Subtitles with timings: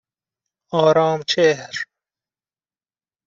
[0.81, 1.73] آرامچهر